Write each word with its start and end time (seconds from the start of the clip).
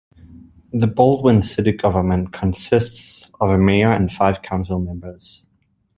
The 0.73 0.87
Baldwin 0.87 1.43
City 1.43 1.73
government 1.73 2.33
consists 2.33 3.29
of 3.39 3.51
a 3.51 3.57
mayor 3.59 3.91
and 3.91 4.11
five 4.11 4.41
council 4.41 4.79
members. 4.79 5.45